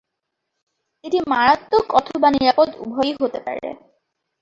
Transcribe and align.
এটি 1.03 1.19
মারাত্মক 1.31 1.85
অথবা 1.99 2.27
নিরাপদ 2.31 2.69
উভয়ই 2.83 3.13
হতে 3.21 3.39
পারে। 3.45 3.67